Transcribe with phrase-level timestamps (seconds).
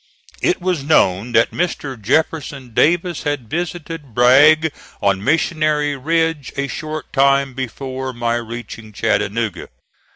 [0.41, 1.95] It was known that Mr.
[2.01, 9.67] Jefferson Davis had visited Bragg on Missionary Ridge a short time before my reaching Chattanooga.